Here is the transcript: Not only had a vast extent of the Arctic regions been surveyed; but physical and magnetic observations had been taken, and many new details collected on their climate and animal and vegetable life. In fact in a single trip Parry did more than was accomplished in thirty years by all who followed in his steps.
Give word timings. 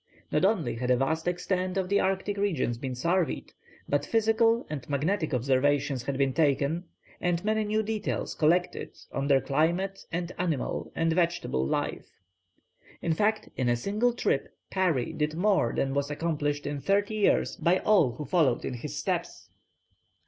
Not 0.31 0.43
only 0.45 0.73
had 0.77 0.89
a 0.89 0.97
vast 0.97 1.27
extent 1.27 1.77
of 1.77 1.87
the 1.87 1.99
Arctic 1.99 2.35
regions 2.37 2.79
been 2.79 2.95
surveyed; 2.95 3.53
but 3.87 4.03
physical 4.03 4.65
and 4.67 4.89
magnetic 4.89 5.31
observations 5.31 6.01
had 6.01 6.17
been 6.17 6.33
taken, 6.33 6.85
and 7.19 7.45
many 7.45 7.63
new 7.65 7.83
details 7.83 8.33
collected 8.33 8.97
on 9.11 9.27
their 9.27 9.41
climate 9.41 10.03
and 10.11 10.31
animal 10.39 10.91
and 10.95 11.13
vegetable 11.13 11.67
life. 11.67 12.09
In 13.03 13.13
fact 13.13 13.49
in 13.55 13.69
a 13.69 13.75
single 13.75 14.13
trip 14.13 14.49
Parry 14.71 15.13
did 15.13 15.35
more 15.35 15.71
than 15.71 15.93
was 15.93 16.09
accomplished 16.09 16.65
in 16.65 16.81
thirty 16.81 17.13
years 17.13 17.55
by 17.55 17.77
all 17.77 18.13
who 18.13 18.25
followed 18.25 18.65
in 18.65 18.73
his 18.73 18.97
steps. 18.97 19.51